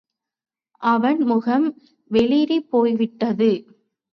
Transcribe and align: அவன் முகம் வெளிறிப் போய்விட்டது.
அவன் 0.83 1.19
முகம் 1.23 1.67
வெளிறிப் 2.11 2.69
போய்விட்டது. 2.69 3.51